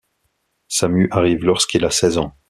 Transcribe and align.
Sa 0.67 0.87
mue 0.87 1.07
arrive 1.11 1.43
lorsqu'il 1.43 1.85
a 1.85 1.91
seize 1.91 2.17
ans. 2.17 2.33